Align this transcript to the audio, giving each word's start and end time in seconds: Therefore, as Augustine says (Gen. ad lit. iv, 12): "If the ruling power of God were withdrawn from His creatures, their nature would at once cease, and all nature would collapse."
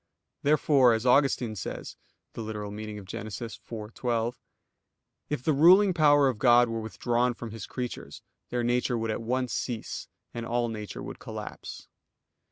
Therefore, 0.41 0.93
as 0.93 1.05
Augustine 1.05 1.55
says 1.55 1.95
(Gen. 2.35 2.49
ad 2.49 2.55
lit. 2.55 3.41
iv, 3.69 3.93
12): 3.93 4.39
"If 5.29 5.43
the 5.43 5.53
ruling 5.53 5.93
power 5.93 6.27
of 6.27 6.39
God 6.39 6.69
were 6.69 6.81
withdrawn 6.81 7.35
from 7.35 7.51
His 7.51 7.67
creatures, 7.67 8.23
their 8.49 8.63
nature 8.63 8.97
would 8.97 9.11
at 9.11 9.21
once 9.21 9.53
cease, 9.53 10.07
and 10.33 10.43
all 10.43 10.69
nature 10.69 11.03
would 11.03 11.19
collapse." 11.19 11.87